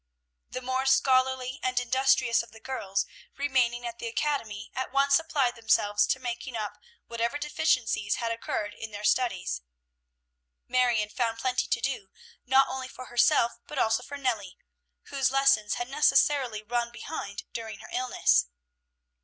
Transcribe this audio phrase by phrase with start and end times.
[0.49, 3.05] The more scholarly and industrious of the girls
[3.37, 8.73] remaining at the academy at once applied themselves to making up whatever deficiencies had occurred
[8.73, 9.61] in their studies.
[10.67, 12.09] Marion found plenty to do,
[12.47, 14.57] not only for herself, but also for Nellie,
[15.09, 18.47] whose lessons had necessarily run behind during her illness.